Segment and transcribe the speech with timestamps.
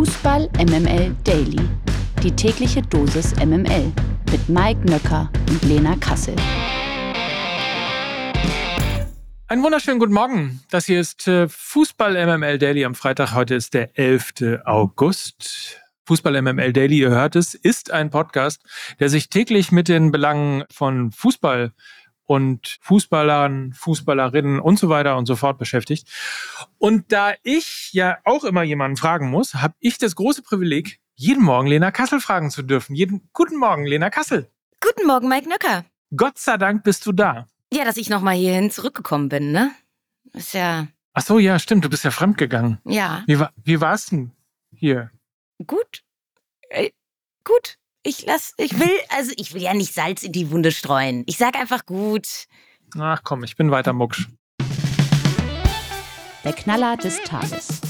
[0.00, 1.60] Fußball MML Daily.
[2.22, 3.92] Die tägliche Dosis MML
[4.32, 6.34] mit Mike Nöcker und Lena Kassel.
[9.46, 10.62] Einen wunderschönen guten Morgen.
[10.70, 13.34] Das hier ist äh, Fußball MML Daily am Freitag.
[13.34, 14.62] Heute ist der 11.
[14.64, 15.78] August.
[16.06, 18.62] Fußball MML Daily, ihr hört es, ist ein Podcast,
[19.00, 21.72] der sich täglich mit den Belangen von Fußball
[22.30, 26.06] und Fußballern, Fußballerinnen und so weiter und so fort beschäftigt.
[26.78, 31.42] Und da ich ja auch immer jemanden fragen muss, habe ich das große Privileg, jeden
[31.42, 32.94] Morgen Lena Kassel fragen zu dürfen.
[32.94, 34.48] Jeden guten Morgen, Lena Kassel.
[34.80, 35.84] Guten Morgen, Mike Nöcker.
[36.16, 37.48] Gott sei Dank bist du da.
[37.72, 39.72] Ja, dass ich nochmal hierhin zurückgekommen bin, ne?
[40.32, 40.86] Ist ja.
[41.14, 41.84] Ach so, ja, stimmt.
[41.84, 42.78] Du bist ja fremdgegangen.
[42.84, 43.24] Ja.
[43.26, 44.30] Wie, war, wie war's denn
[44.72, 45.10] hier?
[45.66, 46.04] Gut.
[46.68, 46.90] Äh,
[47.42, 47.79] gut.
[48.02, 51.22] Ich lass, ich will, also ich will ja nicht Salz in die Wunde streuen.
[51.26, 52.46] Ich sag einfach gut.
[52.98, 54.26] Ach komm, ich bin weiter mucksch.
[56.42, 57.82] Der Knaller des Tages.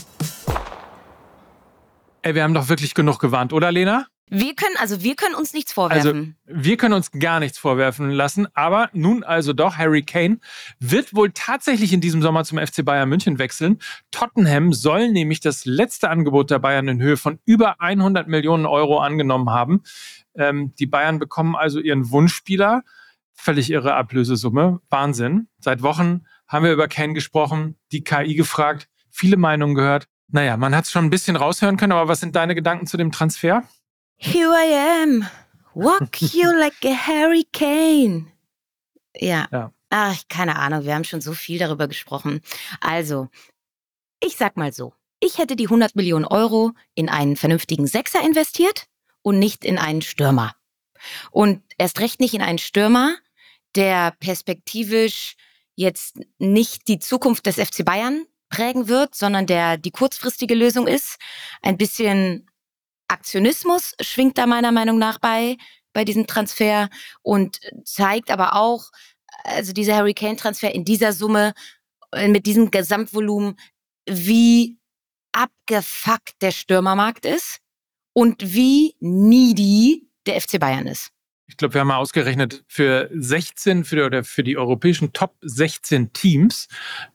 [2.23, 4.09] Ey, wir haben doch wirklich genug gewarnt, oder Lena?
[4.33, 6.37] Wir können, also wir können uns nichts Also, vorwerfen.
[6.47, 10.39] wir können uns gar nichts vorwerfen lassen, aber nun also doch, Harry Kane
[10.79, 13.79] wird wohl tatsächlich in diesem Sommer zum FC Bayern München wechseln.
[14.13, 19.01] Tottenham soll nämlich das letzte Angebot der Bayern in Höhe von über 100 Millionen Euro
[19.01, 19.83] angenommen haben.
[20.37, 22.83] Ähm, die Bayern bekommen also ihren Wunschspieler.
[23.33, 24.81] Völlig irre Ablösesumme.
[24.91, 25.49] Wahnsinn.
[25.59, 30.07] Seit Wochen haben wir über Kane gesprochen, die KI gefragt, viele Meinungen gehört.
[30.29, 32.97] Naja, man hat es schon ein bisschen raushören können, aber was sind deine Gedanken zu
[32.97, 33.65] dem Transfer?
[34.23, 35.27] Here I am.
[35.75, 38.31] Walk you like a hurricane.
[39.17, 39.49] Ja.
[39.51, 39.73] Ja.
[39.89, 42.43] Ach, keine Ahnung, wir haben schon so viel darüber gesprochen.
[42.83, 43.29] Also,
[44.23, 44.93] ich sag mal so.
[45.21, 48.89] Ich hätte die 100 Millionen Euro in einen vernünftigen Sechser investiert
[49.23, 50.55] und nicht in einen Stürmer.
[51.31, 53.17] Und erst recht nicht in einen Stürmer,
[53.75, 55.37] der perspektivisch
[55.77, 61.17] jetzt nicht die Zukunft des FC Bayern prägen wird, sondern der die kurzfristige Lösung ist.
[61.63, 62.50] Ein bisschen
[63.11, 65.57] Aktionismus schwingt da meiner Meinung nach bei,
[65.93, 66.89] bei diesem Transfer
[67.23, 68.91] und zeigt aber auch,
[69.45, 71.55] also dieser Harry Kane Transfer in dieser Summe,
[72.13, 73.57] äh, mit diesem Gesamtvolumen,
[74.07, 74.79] wie
[75.33, 77.59] abgefuckt der Stürmermarkt ist
[78.13, 81.13] und wie needy der FC Bayern ist.
[81.51, 86.13] Ich glaube, wir haben mal ausgerechnet, für 16, für oder für die europäischen Top 16
[86.13, 86.69] Teams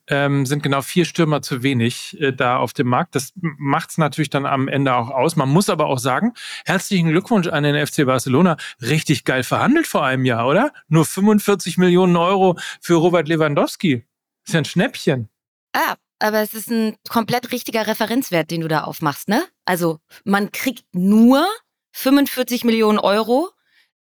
[0.07, 3.15] ähm, sind genau vier Stürmer zu wenig äh, da auf dem Markt.
[3.15, 5.37] Das macht es natürlich dann am Ende auch aus.
[5.37, 6.33] Man muss aber auch sagen,
[6.65, 8.57] herzlichen Glückwunsch an den FC Barcelona.
[8.81, 10.73] Richtig geil verhandelt vor einem Jahr, oder?
[10.89, 14.05] Nur 45 Millionen Euro für Robert Lewandowski.
[14.45, 15.29] Ist ja ein Schnäppchen.
[15.71, 19.45] Ah, aber es ist ein komplett richtiger Referenzwert, den du da aufmachst, ne?
[19.63, 21.47] Also man kriegt nur
[21.93, 23.54] 45 Millionen Euro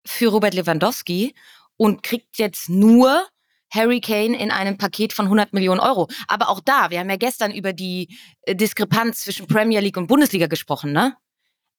[0.05, 1.33] für Robert Lewandowski
[1.77, 3.25] und kriegt jetzt nur
[3.71, 6.07] Harry Kane in einem Paket von 100 Millionen Euro.
[6.27, 10.07] Aber auch da, wir haben ja gestern über die äh, Diskrepanz zwischen Premier League und
[10.07, 11.15] Bundesliga gesprochen, ne?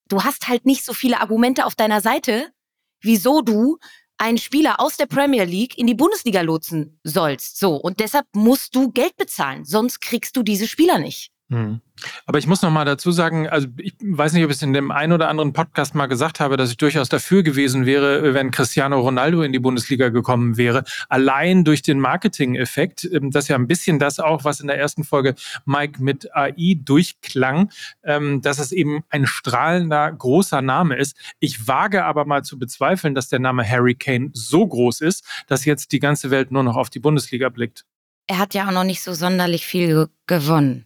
[0.08, 2.52] Du hast halt nicht so viele Argumente auf deiner Seite,
[3.00, 3.78] wieso du
[4.18, 7.58] einen Spieler aus der Premier League in die Bundesliga lotsen sollst.
[7.58, 11.32] So, und deshalb musst du Geld bezahlen, sonst kriegst du diese Spieler nicht.
[11.48, 11.80] Hm.
[12.26, 14.72] Aber ich muss noch mal dazu sagen, also ich weiß nicht, ob ich es in
[14.72, 18.50] dem einen oder anderen Podcast mal gesagt habe, dass ich durchaus dafür gewesen wäre, wenn
[18.50, 20.82] Cristiano Ronaldo in die Bundesliga gekommen wäre.
[21.08, 24.76] Allein durch den Marketing-Effekt, ähm, das ist ja ein bisschen das auch, was in der
[24.76, 25.36] ersten Folge
[25.66, 27.70] Mike mit AI durchklang,
[28.02, 31.16] ähm, dass es eben ein strahlender, großer Name ist.
[31.38, 35.64] Ich wage aber mal zu bezweifeln, dass der Name Harry Kane so groß ist, dass
[35.64, 37.84] jetzt die ganze Welt nur noch auf die Bundesliga blickt.
[38.26, 40.82] Er hat ja auch noch nicht so sonderlich viel ge- gewonnen.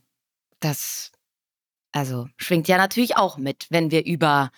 [0.61, 1.13] Das,
[1.93, 4.51] also, schwingt ja natürlich auch mit, wenn wir über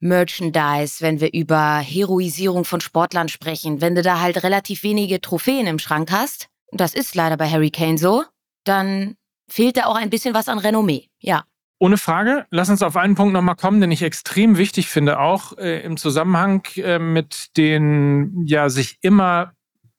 [0.00, 5.66] Merchandise, wenn wir über Heroisierung von Sportlern sprechen, wenn du da halt relativ wenige Trophäen
[5.66, 8.24] im Schrank hast, das ist leider bei Harry Kane so,
[8.64, 9.16] dann
[9.48, 11.08] fehlt da auch ein bisschen was an Renommee.
[11.18, 11.44] Ja.
[11.80, 12.46] Ohne Frage.
[12.50, 15.96] Lass uns auf einen Punkt nochmal kommen, den ich extrem wichtig finde, auch äh, im
[15.96, 19.52] Zusammenhang äh, mit den ja sich immer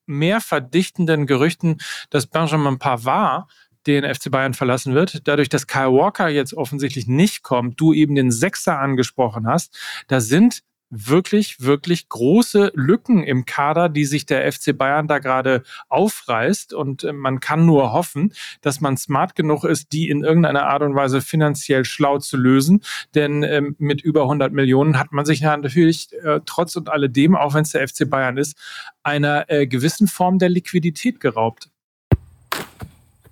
[0.05, 1.77] mehr verdichtenden Gerüchten,
[2.09, 3.49] dass Benjamin Pavard
[3.87, 5.27] den FC Bayern verlassen wird.
[5.27, 9.77] Dadurch, dass Kyle Walker jetzt offensichtlich nicht kommt, du eben den Sechser angesprochen hast,
[10.07, 15.63] da sind wirklich, wirklich große Lücken im Kader, die sich der FC Bayern da gerade
[15.87, 16.73] aufreißt.
[16.73, 20.81] Und äh, man kann nur hoffen, dass man smart genug ist, die in irgendeiner Art
[20.81, 22.83] und Weise finanziell schlau zu lösen.
[23.15, 27.35] Denn ähm, mit über 100 Millionen hat man sich ja natürlich äh, trotz und alledem,
[27.35, 28.57] auch wenn es der FC Bayern ist,
[29.03, 31.69] einer äh, gewissen Form der Liquidität geraubt.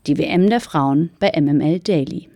[0.08, 2.30] Die WM der Frauen bei MML Daily.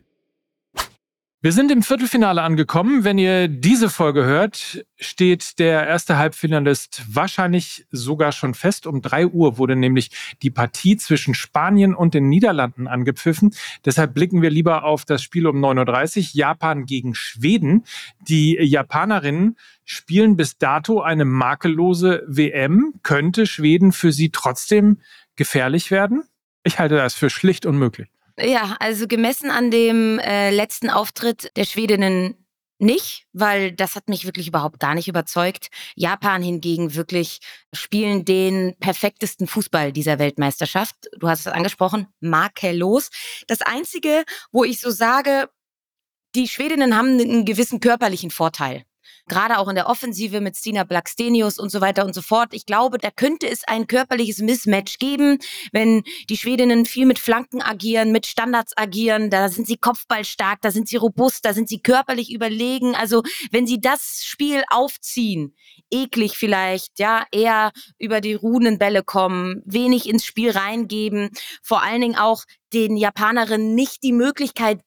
[1.44, 3.06] Wir sind im Viertelfinale angekommen.
[3.06, 8.86] Wenn ihr diese Folge hört, steht der erste Halbfinalist wahrscheinlich sogar schon fest.
[8.86, 10.12] Um drei Uhr wurde nämlich
[10.44, 13.56] die Partie zwischen Spanien und den Niederlanden angepfiffen.
[13.86, 16.26] Deshalb blicken wir lieber auf das Spiel um 9.30 Uhr.
[16.34, 17.86] Japan gegen Schweden.
[18.28, 22.96] Die Japanerinnen spielen bis dato eine makellose WM.
[23.02, 24.98] Könnte Schweden für sie trotzdem
[25.38, 26.26] gefährlich werden?
[26.64, 28.10] Ich halte das für schlicht unmöglich.
[28.40, 32.36] Ja, also gemessen an dem äh, letzten Auftritt der Schwedinnen
[32.80, 35.70] nicht, weil das hat mich wirklich überhaupt gar nicht überzeugt.
[35.96, 37.40] Japan hingegen wirklich
[37.74, 40.96] spielen den perfektesten Fußball dieser Weltmeisterschaft.
[41.20, 43.12] Du hast es angesprochen, makellos.
[43.48, 45.50] Das Einzige, wo ich so sage,
[46.34, 48.84] die Schwedinnen haben einen gewissen körperlichen Vorteil
[49.28, 52.54] gerade auch in der Offensive mit Stina Blackstenius und so weiter und so fort.
[52.54, 55.40] Ich glaube, da könnte es ein körperliches Mismatch geben,
[55.72, 59.30] wenn die Schwedinnen viel mit Flanken agieren, mit Standards agieren.
[59.30, 62.96] Da sind sie kopfballstark, da sind sie robust, da sind sie körperlich überlegen.
[62.96, 65.56] Also wenn sie das Spiel aufziehen,
[65.92, 71.30] eklig vielleicht, ja, eher über die Runenbälle kommen, wenig ins Spiel reingeben,
[71.62, 72.44] vor allen Dingen auch
[72.74, 74.80] den Japanerinnen nicht die Möglichkeit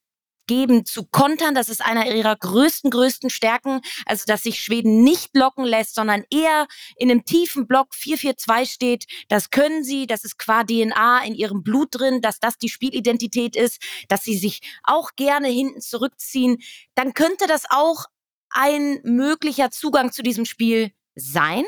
[0.47, 1.55] geben zu kontern.
[1.55, 3.81] Das ist einer ihrer größten, größten Stärken.
[4.07, 9.05] Also, dass sich Schweden nicht locken lässt, sondern eher in einem tiefen Block 4-4-2 steht.
[9.29, 10.07] Das können sie.
[10.07, 14.37] Das ist qua DNA in ihrem Blut drin, dass das die Spielidentität ist, dass sie
[14.37, 16.59] sich auch gerne hinten zurückziehen.
[16.95, 18.07] Dann könnte das auch
[18.51, 21.65] ein möglicher Zugang zu diesem Spiel sein.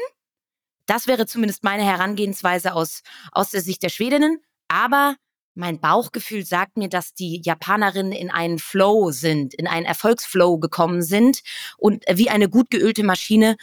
[0.87, 3.03] Das wäre zumindest meine Herangehensweise aus,
[3.33, 4.41] aus der Sicht der Schwedinnen.
[4.69, 5.17] Aber
[5.57, 11.03] mein Bauchgefühl sagt mir, dass die Japanerinnen in einen Flow sind, in einen Erfolgsflow gekommen
[11.03, 11.43] sind
[11.79, 13.57] und wie eine gut geölte Maschine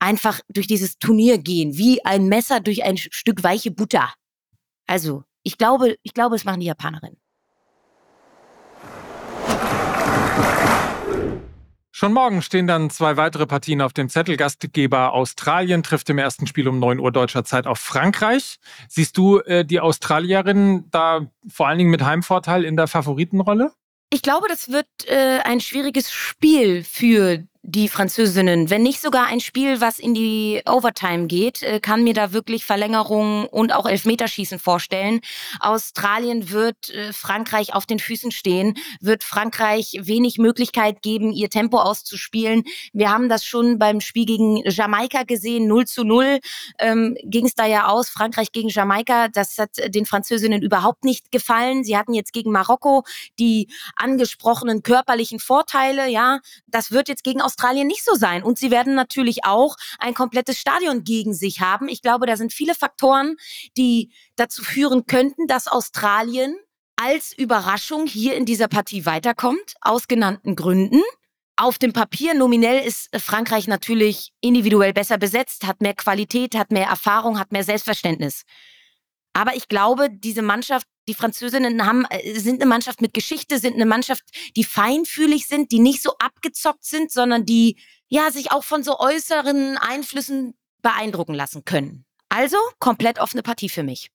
[0.00, 4.12] einfach durch dieses Turnier gehen, wie ein Messer durch ein Stück weiche Butter.
[4.86, 7.18] Also, ich glaube, ich glaube, es machen die Japanerinnen.
[11.98, 14.36] Schon morgen stehen dann zwei weitere Partien auf dem Zettel.
[14.36, 18.60] Gastgeber Australien trifft im ersten Spiel um 9 Uhr deutscher Zeit auf Frankreich.
[18.88, 23.72] Siehst du äh, die Australierinnen da vor allen Dingen mit Heimvorteil in der Favoritenrolle?
[24.10, 28.70] Ich glaube, das wird äh, ein schwieriges Spiel für die Französinnen.
[28.70, 32.64] Wenn nicht sogar ein Spiel, was in die Overtime geht, äh, kann mir da wirklich
[32.64, 35.20] Verlängerungen und auch Elfmeterschießen vorstellen.
[35.60, 41.78] Australien wird äh, Frankreich auf den Füßen stehen, wird Frankreich wenig Möglichkeit geben, ihr Tempo
[41.78, 42.62] auszuspielen.
[42.92, 46.38] Wir haben das schon beim Spiel gegen Jamaika gesehen, 0 zu 0
[46.78, 49.28] ähm, ging es da ja aus, Frankreich gegen Jamaika.
[49.28, 51.84] Das hat den Französinnen überhaupt nicht gefallen.
[51.84, 53.04] Sie hatten jetzt gegen Marokko
[53.38, 56.40] die angesprochenen körperlichen Vorteile, ja.
[56.66, 58.42] Das wird jetzt gegen Australien nicht so sein.
[58.42, 61.88] Und sie werden natürlich auch ein komplettes Stadion gegen sich haben.
[61.88, 63.36] Ich glaube, da sind viele Faktoren,
[63.76, 66.54] die dazu führen könnten, dass Australien
[66.96, 71.00] als Überraschung hier in dieser Partie weiterkommt, aus genannten Gründen.
[71.56, 76.86] Auf dem Papier nominell ist Frankreich natürlich individuell besser besetzt, hat mehr Qualität, hat mehr
[76.86, 78.42] Erfahrung, hat mehr Selbstverständnis.
[79.32, 83.74] Aber ich glaube, diese Mannschaft die Französinnen haben, äh, sind eine Mannschaft mit Geschichte, sind
[83.74, 84.22] eine Mannschaft,
[84.56, 87.76] die feinfühlig sind, die nicht so abgezockt sind, sondern die
[88.08, 92.04] ja sich auch von so äußeren Einflüssen beeindrucken lassen können.
[92.28, 94.10] Also komplett offene Partie für mich.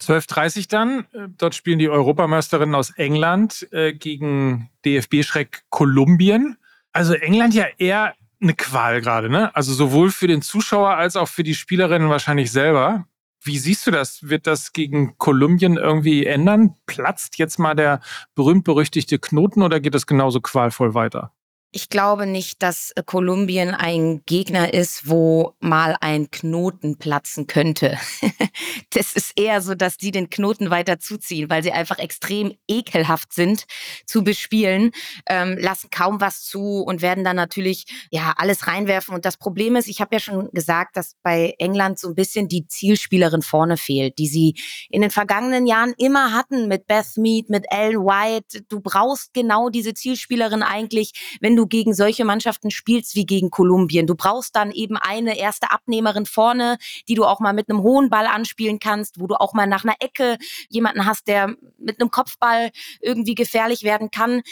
[0.00, 6.56] 12.30 dann, äh, dort spielen die Europameisterinnen aus England äh, gegen DFB-Schreck Kolumbien.
[6.92, 9.54] Also England ja eher eine Qual gerade, ne?
[9.56, 13.06] Also sowohl für den Zuschauer als auch für die Spielerinnen wahrscheinlich selber.
[13.46, 14.28] Wie siehst du das?
[14.28, 16.74] Wird das gegen Kolumbien irgendwie ändern?
[16.86, 18.00] Platzt jetzt mal der
[18.34, 21.32] berühmt-berüchtigte Knoten oder geht es genauso qualvoll weiter?
[21.76, 27.98] Ich glaube nicht, dass äh, Kolumbien ein Gegner ist, wo mal ein Knoten platzen könnte.
[28.94, 33.34] das ist eher so, dass die den Knoten weiter zuziehen, weil sie einfach extrem ekelhaft
[33.34, 33.66] sind
[34.06, 34.92] zu bespielen,
[35.28, 39.14] ähm, lassen kaum was zu und werden dann natürlich ja alles reinwerfen.
[39.14, 42.48] Und das Problem ist, ich habe ja schon gesagt, dass bei England so ein bisschen
[42.48, 44.54] die Zielspielerin vorne fehlt, die sie
[44.88, 48.62] in den vergangenen Jahren immer hatten mit Beth Mead, mit Ellen White.
[48.70, 54.06] Du brauchst genau diese Zielspielerin eigentlich, wenn du gegen solche Mannschaften spielst wie gegen Kolumbien.
[54.06, 58.10] Du brauchst dann eben eine erste Abnehmerin vorne, die du auch mal mit einem hohen
[58.10, 62.10] Ball anspielen kannst, wo du auch mal nach einer Ecke jemanden hast, der mit einem
[62.10, 62.70] Kopfball
[63.00, 64.42] irgendwie gefährlich werden kann.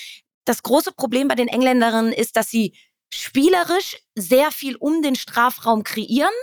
[0.45, 2.75] Das große Problem bei den Engländerinnen ist, dass sie
[3.13, 6.35] spielerisch sehr viel um den Strafraum kreieren,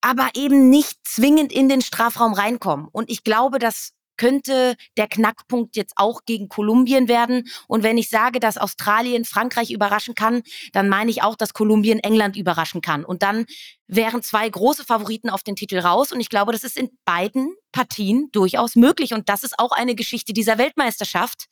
[0.00, 2.88] aber eben nicht zwingend in den Strafraum reinkommen.
[2.92, 7.48] Und ich glaube, dass könnte der Knackpunkt jetzt auch gegen Kolumbien werden.
[7.66, 11.98] Und wenn ich sage, dass Australien Frankreich überraschen kann, dann meine ich auch, dass Kolumbien
[12.00, 13.02] England überraschen kann.
[13.06, 13.46] Und dann
[13.86, 16.12] wären zwei große Favoriten auf den Titel raus.
[16.12, 19.14] Und ich glaube, das ist in beiden Partien durchaus möglich.
[19.14, 21.46] Und das ist auch eine Geschichte dieser Weltmeisterschaft,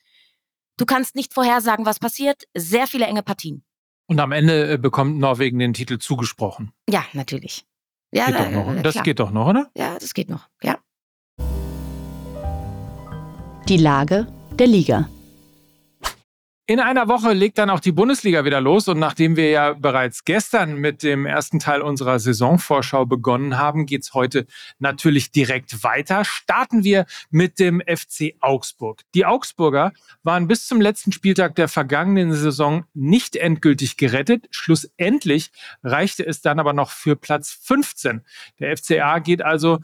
[0.78, 2.42] Du kannst nicht vorhersagen, was passiert.
[2.54, 3.64] Sehr viele enge Partien.
[4.08, 6.70] Und am Ende äh, bekommt Norwegen den Titel zugesprochen.
[6.87, 7.64] Ja, natürlich.
[8.12, 8.75] Ja, geht da, doch noch.
[8.75, 9.04] äh, Das klar.
[9.04, 9.70] geht doch noch, oder?
[9.75, 10.49] Ja, das geht noch.
[10.62, 10.76] Ja.
[13.68, 14.28] Die Lage
[14.61, 15.08] der Liga.
[16.68, 20.25] In einer Woche legt dann auch die Bundesliga wieder los und nachdem wir ja bereits
[20.25, 24.46] gestern mit dem ersten Teil unserer Saisonvorschau begonnen haben, geht's heute
[24.78, 26.25] natürlich direkt weiter.
[26.25, 29.02] Starten wir mit dem FC Augsburg.
[29.16, 29.92] Die Augsburger
[30.23, 34.46] waren bis zum letzten Spieltag der vergangenen Saison nicht endgültig gerettet.
[34.52, 35.50] Schlussendlich
[35.82, 38.25] reichte es dann aber noch für Platz 15.
[38.61, 39.80] Der FCA geht also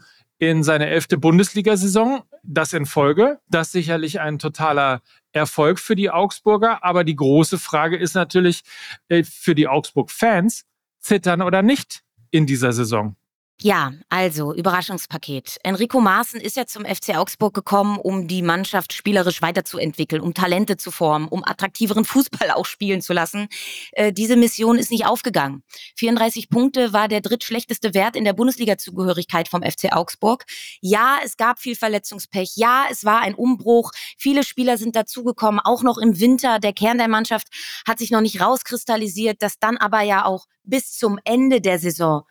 [0.49, 2.23] in seine elfte Bundesliga-Saison.
[2.43, 3.39] Das in Folge.
[3.49, 6.83] Das sicherlich ein totaler Erfolg für die Augsburger.
[6.83, 8.63] Aber die große Frage ist natürlich
[9.07, 10.65] äh, für die Augsburg-Fans,
[10.99, 13.15] zittern oder nicht in dieser Saison.
[13.61, 15.57] Ja, also Überraschungspaket.
[15.63, 20.75] Enrico Maaßen ist ja zum FC Augsburg gekommen, um die Mannschaft spielerisch weiterzuentwickeln, um Talente
[20.75, 23.47] zu formen, um attraktiveren Fußball auch spielen zu lassen.
[23.93, 25.63] Äh, diese Mission ist nicht aufgegangen.
[25.95, 30.43] 34 Punkte war der drittschlechteste Wert in der Bundesliga-Zugehörigkeit vom FC Augsburg.
[30.81, 32.53] Ja, es gab viel Verletzungspech.
[32.55, 33.91] Ja, es war ein Umbruch.
[34.17, 36.59] Viele Spieler sind dazugekommen, auch noch im Winter.
[36.59, 37.47] Der Kern der Mannschaft
[37.87, 42.23] hat sich noch nicht rauskristallisiert, dass dann aber ja auch bis zum Ende der Saison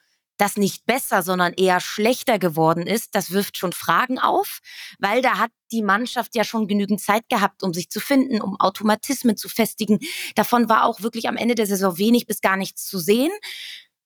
[0.42, 4.58] das nicht besser, sondern eher schlechter geworden ist, das wirft schon Fragen auf,
[4.98, 8.58] weil da hat die Mannschaft ja schon genügend Zeit gehabt, um sich zu finden, um
[8.58, 10.00] Automatismen zu festigen.
[10.34, 13.30] Davon war auch wirklich am Ende der Saison wenig bis gar nichts zu sehen.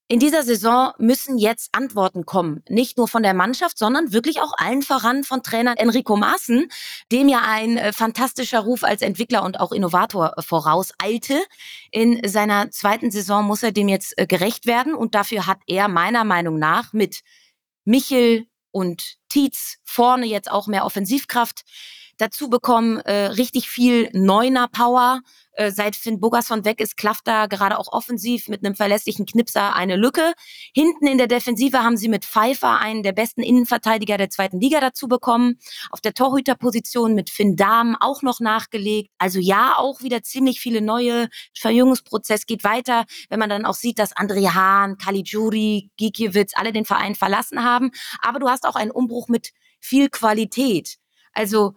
[0.08, 2.62] In dieser Saison müssen jetzt Antworten kommen.
[2.68, 6.68] Nicht nur von der Mannschaft, sondern wirklich auch allen voran von Trainer Enrico Maaßen,
[7.10, 11.42] dem ja ein äh, fantastischer Ruf als Entwickler und auch Innovator äh, vorauseilte.
[11.90, 15.88] In seiner zweiten Saison muss er dem jetzt äh, gerecht werden und dafür hat er
[15.88, 17.22] meiner Meinung nach mit
[17.84, 21.64] Michel und Tietz vorne jetzt auch mehr Offensivkraft
[22.18, 25.20] dazu bekommen, äh, richtig viel Neuner Power.
[25.52, 29.74] Äh, seit Finn Bogason weg ist, klafft da gerade auch offensiv mit einem verlässlichen Knipser
[29.74, 30.34] eine Lücke.
[30.74, 34.80] Hinten in der Defensive haben sie mit Pfeiffer einen der besten Innenverteidiger der zweiten Liga
[34.80, 35.58] dazu bekommen.
[35.90, 39.10] Auf der Torhüterposition mit Finn Dahm auch noch nachgelegt.
[39.18, 41.28] Also ja, auch wieder ziemlich viele neue.
[41.54, 46.84] Verjüngungsprozess geht weiter, wenn man dann auch sieht, dass André Hahn, Caligiuri, Gikiewicz alle den
[46.84, 47.92] Verein verlassen haben.
[48.20, 50.96] Aber du hast auch einen Umbruch mit viel Qualität.
[51.32, 51.76] Also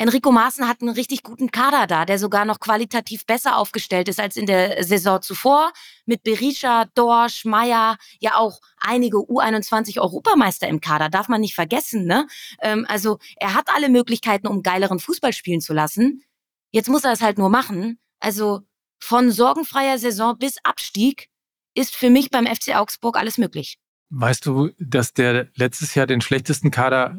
[0.00, 4.18] Enrico Maaßen hat einen richtig guten Kader da, der sogar noch qualitativ besser aufgestellt ist
[4.18, 5.74] als in der Saison zuvor.
[6.06, 12.06] Mit Berisha, Dorsch, Meier, ja auch einige U21-Europameister im Kader, darf man nicht vergessen.
[12.06, 12.26] Ne?
[12.62, 16.22] Ähm, also er hat alle Möglichkeiten, um geileren Fußball spielen zu lassen.
[16.70, 17.98] Jetzt muss er es halt nur machen.
[18.20, 18.62] Also
[19.00, 21.28] von sorgenfreier Saison bis Abstieg
[21.74, 23.76] ist für mich beim FC Augsburg alles möglich.
[24.08, 27.18] Weißt du, dass der letztes Jahr den schlechtesten Kader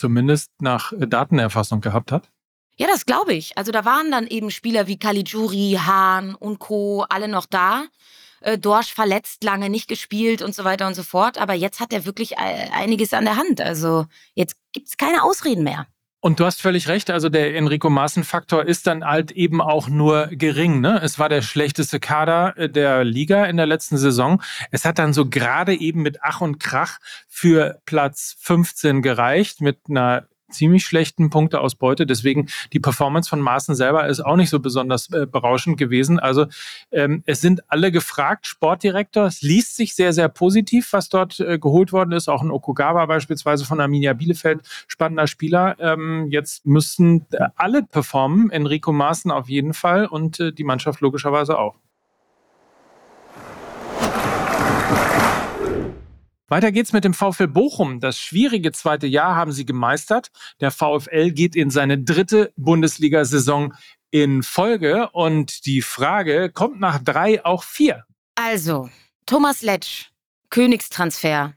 [0.00, 2.28] zumindest nach äh, Datenerfassung gehabt hat?
[2.76, 3.56] Ja, das glaube ich.
[3.58, 7.04] Also da waren dann eben Spieler wie Caligiuri, Hahn und Co.
[7.08, 7.84] alle noch da.
[8.40, 11.36] Äh, Dorsch verletzt, lange nicht gespielt und so weiter und so fort.
[11.38, 13.60] Aber jetzt hat er wirklich äh, einiges an der Hand.
[13.60, 15.86] Also jetzt gibt's keine Ausreden mehr.
[16.22, 20.26] Und du hast völlig recht, also der Enrico Maaßen-Faktor ist dann halt eben auch nur
[20.26, 20.80] gering.
[20.80, 21.00] Ne?
[21.02, 24.42] Es war der schlechteste Kader äh, der Liga in der letzten Saison.
[24.70, 29.78] Es hat dann so gerade eben mit Ach und Krach für Platz 15 gereicht, mit
[29.88, 32.06] einer ziemlich schlechten Punkteausbeute.
[32.06, 36.18] Deswegen die Performance von Maaßen selber ist auch nicht so besonders äh, berauschend gewesen.
[36.18, 36.46] Also
[36.90, 38.46] ähm, es sind alle gefragt.
[38.46, 42.28] Sportdirektor, es liest sich sehr, sehr positiv, was dort äh, geholt worden ist.
[42.28, 45.76] Auch ein Okugawa beispielsweise von Arminia Bielefeld, spannender Spieler.
[45.80, 48.50] Ähm, jetzt müssen äh, alle performen.
[48.50, 51.76] Enrico Maaßen auf jeden Fall und äh, die Mannschaft logischerweise auch.
[56.50, 58.00] Weiter geht's mit dem VfL Bochum.
[58.00, 60.32] Das schwierige zweite Jahr haben sie gemeistert.
[60.60, 63.72] Der VfL geht in seine dritte Bundesliga-Saison
[64.10, 68.04] in Folge und die Frage, kommt nach drei auch vier?
[68.34, 68.90] Also,
[69.26, 70.10] Thomas Letsch,
[70.50, 71.54] Königstransfer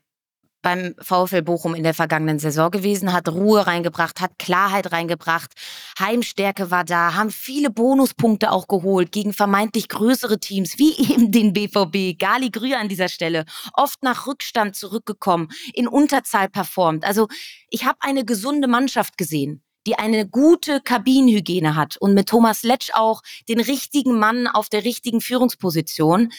[0.64, 5.52] beim VfL Bochum in der vergangenen Saison gewesen, hat Ruhe reingebracht, hat Klarheit reingebracht,
[6.00, 11.54] Heimstärke war da, haben viele Bonuspunkte auch geholt gegen vermeintlich größere Teams, wie eben den
[11.54, 17.06] BVB, Gali Grü an dieser Stelle, oft nach Rückstand zurückgekommen, in Unterzahl performt.
[17.06, 17.28] Also
[17.70, 22.92] ich habe eine gesunde Mannschaft gesehen die eine gute Kabinenhygiene hat und mit Thomas Letsch
[22.94, 26.32] auch den richtigen Mann auf der richtigen Führungsposition.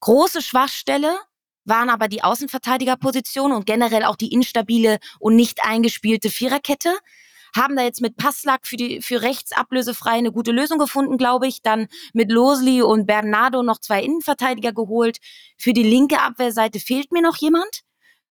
[0.00, 1.18] Große Schwachstelle,
[1.64, 6.92] waren aber die Außenverteidigerposition und generell auch die instabile und nicht eingespielte Viererkette.
[7.54, 11.46] Haben da jetzt mit Passlack für, die, für rechts ablösefrei eine gute Lösung gefunden, glaube
[11.46, 11.60] ich.
[11.60, 15.18] Dann mit Losli und Bernardo noch zwei Innenverteidiger geholt.
[15.58, 17.82] Für die linke Abwehrseite fehlt mir noch jemand.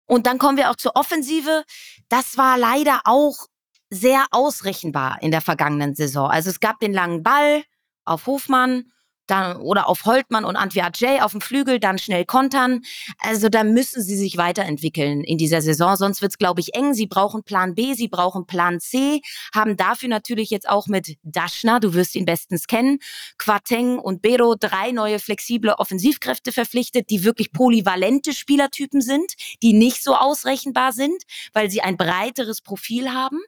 [0.05, 1.65] Und dann kommen wir auch zur Offensive.
[2.07, 3.47] Das war leider auch
[3.89, 6.29] sehr ausrechenbar in der vergangenen Saison.
[6.29, 7.63] Also es gab den langen Ball
[8.05, 8.91] auf Hofmann,
[9.29, 12.81] dann, oder auf Holtmann und Antwi Ajay auf dem Flügel, dann schnell kontern.
[13.19, 16.93] Also da müssen sie sich weiterentwickeln in dieser Saison, sonst wird's glaube ich, eng.
[16.93, 19.21] Sie brauchen Plan B, sie brauchen Plan C,
[19.53, 22.99] haben dafür natürlich jetzt auch mit Daschner, du wirst ihn bestens kennen,
[23.37, 30.03] Quateng und Bero drei neue flexible Offensivkräfte verpflichtet, die wirklich polyvalente Spielertypen sind, die nicht
[30.03, 31.21] so ausrechenbar sind,
[31.53, 33.39] weil sie ein breiteres Profil haben,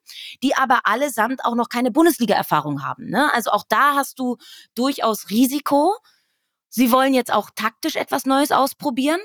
[0.44, 3.10] die aber allesamt auch noch keine Bundesliga-Erfahrung haben.
[3.10, 3.34] Ne?
[3.34, 4.38] Also auch da hast du
[4.76, 5.96] durchaus Risiko Risiko.
[6.70, 9.20] Sie wollen jetzt auch taktisch etwas Neues ausprobieren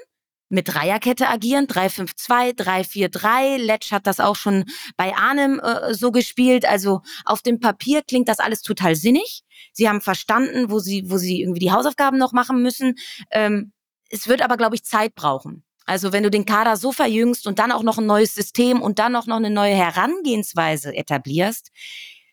[0.49, 3.57] mit Dreierkette agieren, 3-5-2, 3-4-3.
[3.57, 4.65] Letsch hat das auch schon
[4.97, 6.65] bei Arnim äh, so gespielt.
[6.65, 9.43] Also auf dem Papier klingt das alles total sinnig.
[9.73, 12.95] Sie haben verstanden, wo sie, wo sie irgendwie die Hausaufgaben noch machen müssen.
[13.33, 13.73] Ähm,
[14.09, 15.65] es wird aber, glaube ich, Zeit brauchen.
[15.85, 19.01] Also wenn du den Kader so verjüngst und dann auch noch ein neues System und
[19.01, 21.71] dann auch noch eine neue Herangehensweise etablierst,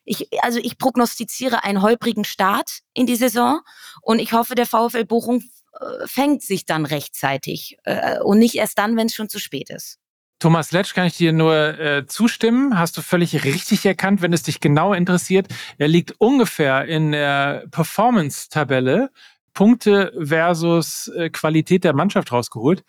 [0.06, 3.62] ich, also ich prognostiziere einen holprigen Start in die Saison
[4.04, 5.44] und ich hoffe, der VfL Bochum
[5.80, 9.70] äh, fängt sich dann rechtzeitig äh, und nicht erst dann, wenn es schon zu spät
[9.70, 10.00] ist.
[10.40, 12.78] Thomas Letsch kann ich dir nur äh, zustimmen.
[12.78, 15.48] Hast du völlig richtig erkannt, wenn es dich genau interessiert.
[15.78, 19.10] Er liegt ungefähr in der Performance-Tabelle,
[19.54, 22.84] Punkte versus äh, Qualität der Mannschaft rausgeholt,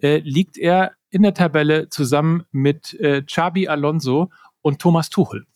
[0.00, 4.30] äh, liegt er in der Tabelle zusammen mit äh, Chabi Alonso
[4.62, 5.46] und Thomas Tuchel.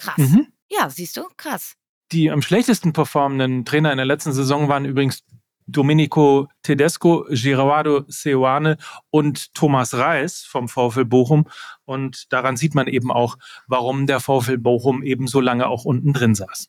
[0.00, 0.16] Krass.
[0.16, 0.46] Mhm.
[0.70, 1.74] Ja, siehst du, krass.
[2.12, 5.22] Die am schlechtesten performenden Trainer in der letzten Saison waren übrigens
[5.68, 8.78] Domenico Tedesco, Girardo Seoane
[9.10, 11.46] und Thomas Reis vom VfL Bochum.
[11.84, 13.36] Und daran sieht man eben auch,
[13.68, 16.68] warum der VfL Bochum eben so lange auch unten drin saß.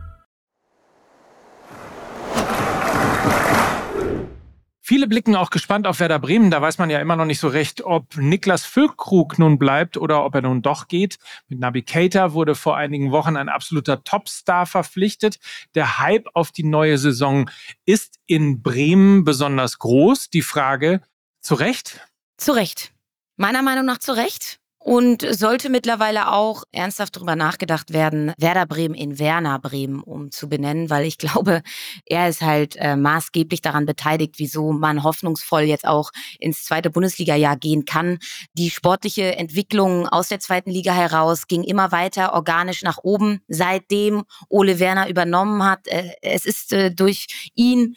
[4.91, 6.51] Viele blicken auch gespannt auf Werder Bremen.
[6.51, 10.25] Da weiß man ja immer noch nicht so recht, ob Niklas Füllkrug nun bleibt oder
[10.25, 11.17] ob er nun doch geht.
[11.47, 15.39] Mit Nabi Keita wurde vor einigen Wochen ein absoluter Topstar verpflichtet.
[15.75, 17.49] Der Hype auf die neue Saison
[17.85, 20.29] ist in Bremen besonders groß.
[20.29, 20.99] Die Frage,
[21.39, 22.05] zu Recht?
[22.35, 22.91] Zu Recht.
[23.37, 24.60] Meiner Meinung nach zu Recht.
[24.83, 31.05] Und sollte mittlerweile auch ernsthaft darüber nachgedacht werden, Werder Bremen in Werner Bremen umzubenennen, weil
[31.05, 31.61] ich glaube,
[32.07, 37.57] er ist halt äh, maßgeblich daran beteiligt, wieso man hoffnungsvoll jetzt auch ins zweite Bundesliga-Jahr
[37.57, 38.17] gehen kann.
[38.53, 44.23] Die sportliche Entwicklung aus der zweiten Liga heraus ging immer weiter organisch nach oben, seitdem
[44.49, 45.87] Ole Werner übernommen hat.
[45.89, 47.95] Äh, es ist äh, durch ihn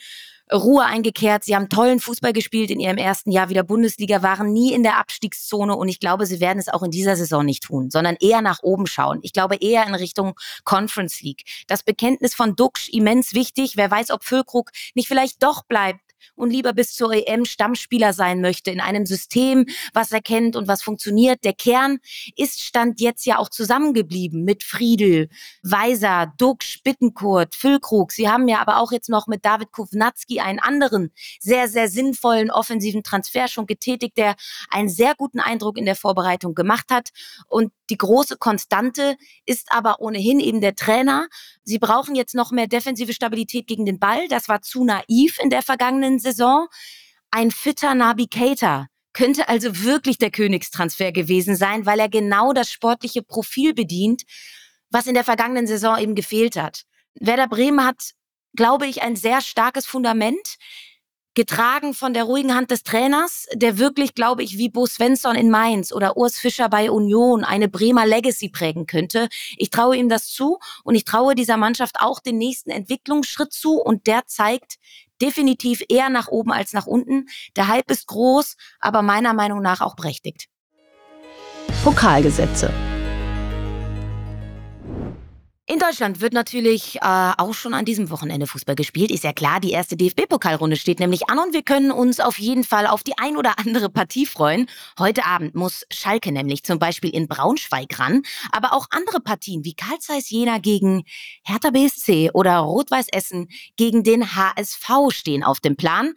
[0.53, 1.45] Ruhe eingekehrt.
[1.45, 4.99] Sie haben tollen Fußball gespielt in ihrem ersten Jahr wieder Bundesliga, waren nie in der
[4.99, 8.43] Abstiegszone und ich glaube, sie werden es auch in dieser Saison nicht tun, sondern eher
[8.43, 9.21] nach oben schauen.
[9.23, 11.43] Ich glaube eher in Richtung Conference League.
[11.67, 13.77] Das Bekenntnis von Duxch immens wichtig.
[13.77, 16.04] Wer weiß, ob Füllkrug nicht vielleicht doch bleibt
[16.35, 20.69] und lieber bis zur EM Stammspieler sein möchte in einem System, was er kennt und
[20.69, 21.45] was funktioniert.
[21.45, 21.99] Der Kern
[22.37, 25.29] ist Stand jetzt ja auch zusammengeblieben mit Friedel,
[25.63, 28.13] Weiser, Duck, Spittenkurt, Füllkrug.
[28.13, 31.11] Sie haben ja aber auch jetzt noch mit David Kovnatski einen anderen
[31.41, 34.35] sehr, sehr sinnvollen offensiven Transfer schon getätigt, der
[34.71, 37.11] einen sehr guten Eindruck in der Vorbereitung gemacht hat.
[37.49, 41.29] Und die große Konstante ist aber ohnehin eben der Trainer.
[41.65, 44.29] Sie brauchen jetzt noch mehr defensive Stabilität gegen den Ball.
[44.29, 46.69] Das war zu naiv in der vergangenen Saison.
[47.31, 52.71] Ein fitter Nabi Keita könnte also wirklich der Königstransfer gewesen sein, weil er genau das
[52.71, 54.23] sportliche Profil bedient,
[54.91, 56.83] was in der vergangenen Saison eben gefehlt hat.
[57.15, 58.13] Werder Bremen hat,
[58.55, 60.57] glaube ich, ein sehr starkes Fundament
[61.35, 65.51] getragen von der ruhigen Hand des Trainers, der wirklich, glaube ich, wie Bo Svensson in
[65.51, 69.29] Mainz oder Urs Fischer bei Union eine Bremer Legacy prägen könnte.
[69.57, 73.81] Ich traue ihm das zu und ich traue dieser Mannschaft auch den nächsten Entwicklungsschritt zu
[73.81, 74.77] und der zeigt
[75.21, 77.27] definitiv eher nach oben als nach unten.
[77.57, 80.49] Der Hype ist groß, aber meiner Meinung nach auch berechtigt.
[81.83, 82.73] Pokalgesetze.
[85.67, 87.01] In Deutschland wird natürlich äh,
[87.39, 89.11] auch schon an diesem Wochenende Fußball gespielt.
[89.11, 92.65] Ist ja klar, die erste DFB-Pokalrunde steht nämlich an und wir können uns auf jeden
[92.65, 94.69] Fall auf die ein oder andere Partie freuen.
[94.99, 99.73] Heute Abend muss Schalke nämlich zum Beispiel in Braunschweig ran, aber auch andere Partien wie
[99.73, 101.05] Karl Zeiss Jena gegen
[101.45, 106.13] Hertha BSC oder Rot-Weiß Essen gegen den HSV stehen auf dem Plan.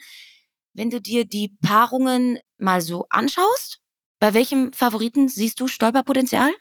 [0.74, 3.80] Wenn du dir die Paarungen mal so anschaust,
[4.20, 6.52] bei welchem Favoriten siehst du Stolperpotenzial?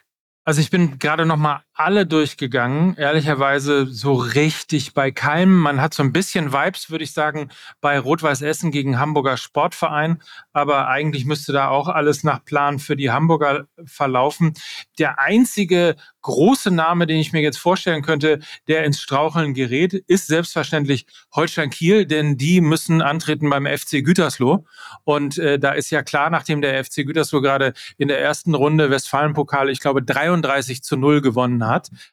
[0.45, 2.95] Also ich bin gerade noch mal alle durchgegangen.
[2.95, 5.57] Ehrlicherweise so richtig bei keinem.
[5.57, 7.49] Man hat so ein bisschen Vibes, würde ich sagen,
[7.81, 10.21] bei Rot-Weiß Essen gegen Hamburger Sportverein.
[10.53, 14.53] Aber eigentlich müsste da auch alles nach Plan für die Hamburger verlaufen.
[14.97, 15.95] Der einzige
[16.27, 21.69] große Name, den ich mir jetzt vorstellen könnte, der ins Straucheln gerät, ist selbstverständlich Holstein
[21.69, 24.65] Kiel, denn die müssen antreten beim FC Gütersloh.
[25.05, 28.89] Und äh, da ist ja klar, nachdem der FC Gütersloh gerade in der ersten Runde
[28.89, 31.66] Westfalenpokal, ich glaube, 33 zu 0 gewonnen hat.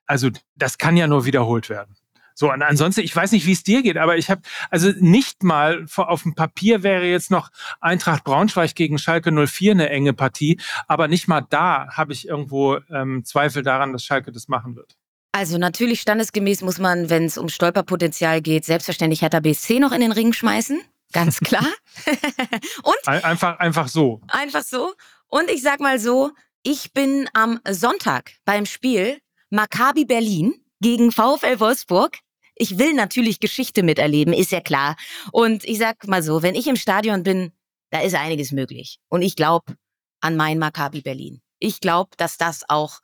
[0.07, 1.97] Also das kann ja nur wiederholt werden.
[2.37, 5.45] So, und ansonsten, ich weiß nicht, wie es dir geht, aber ich habe, also nicht
[5.45, 10.61] mal auf dem Papier wäre jetzt noch Eintracht Braunschweig gegen Schalke 04 eine enge Partie,
[10.89, 14.97] aber nicht mal da habe ich irgendwo ähm, Zweifel daran, dass Schalke das machen wird.
[15.31, 20.01] Also natürlich standesgemäß muss man, wenn es um Stolperpotenzial geht, selbstverständlich Hertha BSC noch in
[20.01, 20.81] den Ring schmeißen.
[21.13, 21.67] Ganz klar.
[22.83, 24.21] und einfach, einfach so.
[24.29, 24.93] Einfach so.
[25.29, 26.31] Und ich sag mal so,
[26.65, 29.19] ich bin am Sonntag beim Spiel
[29.55, 32.19] Maccabi Berlin gegen VfL Wolfsburg.
[32.57, 34.97] Ich will natürlich Geschichte miterleben, ist ja klar.
[35.31, 37.53] Und ich sag mal so, wenn ich im Stadion bin,
[37.91, 38.99] da ist einiges möglich.
[39.09, 39.77] Und ich glaube
[40.21, 41.41] an mein Maccabi Berlin.
[41.61, 42.99] Ich glaube, dass das auch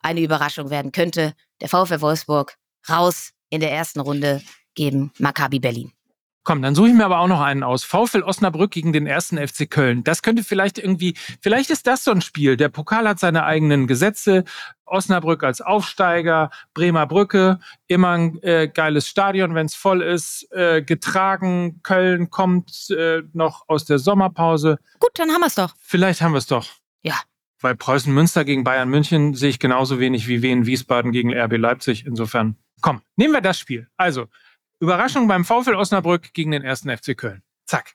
[0.00, 1.32] eine Überraschung werden könnte.
[1.62, 2.54] Der VfL Wolfsburg
[2.86, 4.42] raus in der ersten Runde
[4.74, 5.90] geben Maccabi Berlin.
[6.44, 7.84] Komm, dann suche ich mir aber auch noch einen aus.
[7.84, 10.04] VfL Osnabrück gegen den ersten FC Köln.
[10.04, 12.58] Das könnte vielleicht irgendwie, vielleicht ist das so ein Spiel.
[12.58, 14.44] Der Pokal hat seine eigenen Gesetze.
[14.84, 20.82] Osnabrück als Aufsteiger, Bremer Brücke, immer ein äh, geiles Stadion, wenn es voll ist, äh,
[20.82, 21.80] getragen.
[21.82, 24.78] Köln kommt äh, noch aus der Sommerpause.
[25.00, 25.74] Gut, dann haben wir es doch.
[25.80, 26.66] Vielleicht haben wir es doch.
[27.02, 27.14] Ja.
[27.60, 31.56] Weil Preußen Münster gegen Bayern München sehe ich genauso wenig wie Wien Wiesbaden gegen RB
[31.56, 32.04] Leipzig.
[32.04, 33.88] Insofern, komm, nehmen wir das Spiel.
[33.96, 34.26] Also,
[34.80, 37.42] Überraschung beim VfL Osnabrück gegen den ersten FC Köln.
[37.66, 37.94] Zack.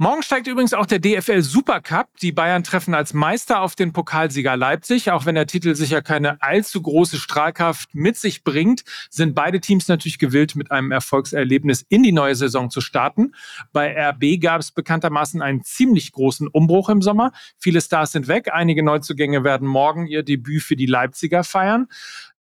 [0.00, 2.06] Morgen steigt übrigens auch der DFL Supercup.
[2.22, 5.10] Die Bayern treffen als Meister auf den Pokalsieger Leipzig.
[5.10, 9.88] Auch wenn der Titel sicher keine allzu große Strahlkraft mit sich bringt, sind beide Teams
[9.88, 13.34] natürlich gewillt, mit einem Erfolgserlebnis in die neue Saison zu starten.
[13.72, 17.32] Bei RB gab es bekanntermaßen einen ziemlich großen Umbruch im Sommer.
[17.58, 18.50] Viele Stars sind weg.
[18.52, 21.88] Einige Neuzugänge werden morgen ihr Debüt für die Leipziger feiern.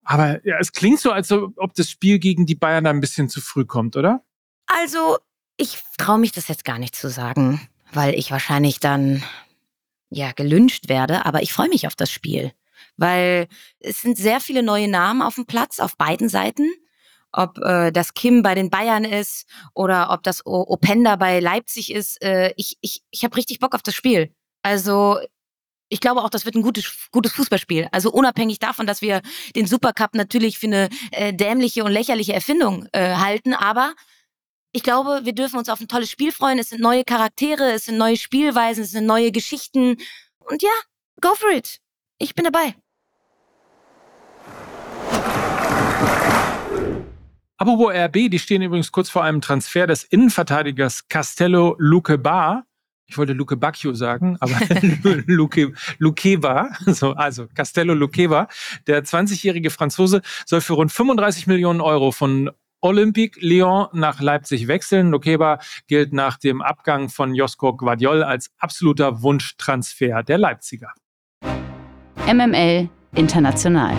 [0.03, 3.29] Aber ja, es klingt so, als ob das Spiel gegen die Bayern da ein bisschen
[3.29, 4.25] zu früh kommt, oder?
[4.67, 5.19] Also,
[5.57, 9.23] ich traue mich das jetzt gar nicht zu sagen, weil ich wahrscheinlich dann
[10.09, 12.51] ja gelünscht werde, aber ich freue mich auf das Spiel,
[12.97, 13.47] weil
[13.79, 16.69] es sind sehr viele neue Namen auf dem Platz auf beiden Seiten.
[17.37, 21.91] Ob äh, das Kim bei den Bayern ist oder ob das o Openda bei Leipzig
[21.91, 22.23] ist.
[22.23, 24.33] Äh, ich ich, ich habe richtig Bock auf das Spiel.
[24.61, 25.19] Also
[25.89, 27.89] ich glaube auch, das wird ein gutes, gutes Fußballspiel.
[27.91, 29.21] Also unabhängig davon, dass wir
[29.53, 33.93] den Supercup natürlich für eine äh, dämliche und lächerliche Erfindung äh, halten, aber
[34.75, 36.59] ich glaube, wir dürfen uns auf ein tolles Spiel freuen.
[36.59, 39.95] Es sind neue Charaktere, es sind neue Spielweisen, es sind neue Geschichten.
[40.39, 40.69] Und ja,
[41.21, 41.79] go for it.
[42.17, 42.75] Ich bin dabei.
[47.55, 52.65] Apropos RB, die stehen übrigens kurz vor einem Transfer des Innenverteidigers Castello Luqueba.
[53.05, 54.59] Ich wollte Luke Bacchio sagen, aber
[55.25, 58.49] Luke, Lukeba, so, also Castello Luqueba,
[58.88, 65.09] der 20-jährige Franzose, soll für rund 35 Millionen Euro von Olympique Lyon nach Leipzig wechseln.
[65.09, 70.93] Lokeba gilt nach dem Abgang von Josko Guardiol als absoluter Wunschtransfer der Leipziger.
[72.27, 73.95] MML International.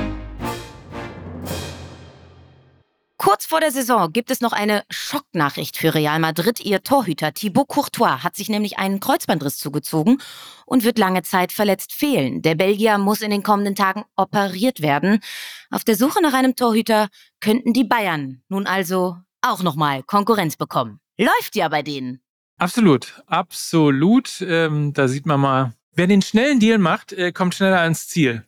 [3.26, 6.60] Kurz vor der Saison gibt es noch eine Schocknachricht für Real Madrid.
[6.60, 10.22] Ihr Torhüter Thibaut Courtois hat sich nämlich einen Kreuzbandriss zugezogen
[10.64, 12.40] und wird lange Zeit verletzt fehlen.
[12.42, 15.18] Der Belgier muss in den kommenden Tagen operiert werden.
[15.72, 17.08] Auf der Suche nach einem Torhüter
[17.40, 21.00] könnten die Bayern nun also auch nochmal Konkurrenz bekommen.
[21.18, 22.20] Läuft ja bei denen.
[22.58, 24.40] Absolut, absolut.
[24.40, 28.46] Ähm, da sieht man mal, wer den schnellen Deal macht, äh, kommt schneller ans Ziel.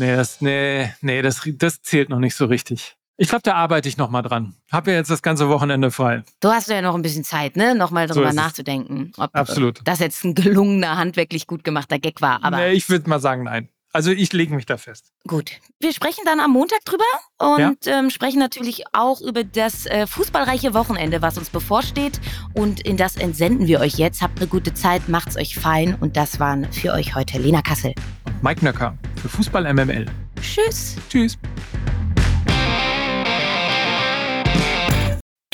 [0.00, 2.97] Nee, das, nee, nee, das, das zählt noch nicht so richtig.
[3.20, 4.54] Ich glaube, da arbeite ich noch mal dran.
[4.70, 6.22] Hab ja jetzt das ganze Wochenende frei.
[6.38, 7.74] Du hast ja noch ein bisschen Zeit, ne?
[7.74, 9.80] Nochmal drüber so nachzudenken, ob Absolut.
[9.82, 12.44] das jetzt ein gelungener, handwerklich gut gemachter Gag war.
[12.44, 13.68] Aber nee, ich würde mal sagen, nein.
[13.92, 15.12] Also ich lege mich da fest.
[15.26, 15.50] Gut.
[15.80, 17.02] Wir sprechen dann am Montag drüber
[17.38, 17.98] und ja.
[17.98, 22.20] ähm, sprechen natürlich auch über das äh, fußballreiche Wochenende, was uns bevorsteht.
[22.54, 24.22] Und in das entsenden wir euch jetzt.
[24.22, 25.96] Habt eine gute Zeit, macht's euch fein.
[25.98, 27.94] Und das waren für euch heute Lena Kassel.
[28.42, 30.06] Mike Nöcker für Fußball MML.
[30.40, 30.96] Tschüss.
[31.08, 31.36] Tschüss.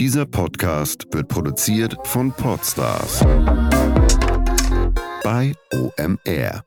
[0.00, 3.20] Dieser Podcast wird produziert von Podstars
[5.22, 6.64] bei OMR.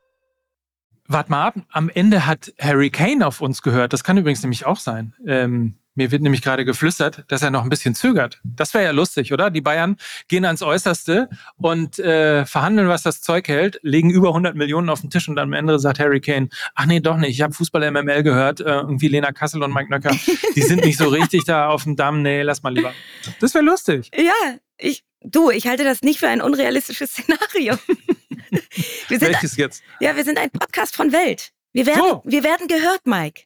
[1.10, 3.92] Warte mal ab, am Ende hat Harry Kane auf uns gehört.
[3.92, 5.14] Das kann übrigens nämlich auch sein.
[5.26, 8.40] Ähm, Mir wird nämlich gerade geflüstert, dass er noch ein bisschen zögert.
[8.44, 9.50] Das wäre ja lustig, oder?
[9.50, 14.56] Die Bayern gehen ans Äußerste und äh, verhandeln, was das Zeug hält, legen über 100
[14.56, 17.32] Millionen auf den Tisch und dann am Ende sagt Harry Kane, ach nee, doch nicht,
[17.32, 20.16] ich habe Fußball MML gehört, äh, irgendwie Lena Kassel und Mike Nöcker,
[20.56, 22.94] die sind nicht so richtig da auf dem Damm, nee, lass mal lieber.
[23.40, 24.12] Das wäre lustig.
[24.16, 24.34] Ja,
[24.78, 27.76] ich, du, ich halte das nicht für ein unrealistisches Szenario.
[29.08, 29.82] wir sind, Welches jetzt?
[30.00, 31.54] ja, wir sind ein Podcast von Welt.
[31.74, 32.22] Wir werden, So.
[32.24, 33.46] wir werden gehört, Mike.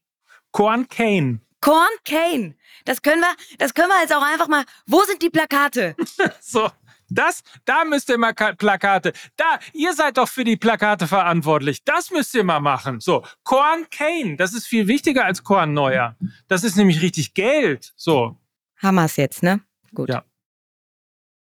[0.51, 1.39] Korn Kane.
[1.61, 2.55] Korn Kane.
[2.85, 4.63] Das können wir, das können wir jetzt auch einfach mal.
[4.87, 5.95] Wo sind die Plakate?
[6.41, 6.69] So,
[7.09, 9.13] das, da müsst ihr mal Ka- Plakate.
[9.37, 11.83] Da, ihr seid doch für die Plakate verantwortlich.
[11.83, 12.99] Das müsst ihr mal machen.
[12.99, 16.15] So, Korn Kane, das ist viel wichtiger als Korn Neuer.
[16.47, 17.93] Das ist nämlich richtig Geld.
[17.95, 18.37] So,
[18.81, 19.61] Hammers jetzt, ne?
[19.93, 20.09] Gut.
[20.09, 20.23] Ja.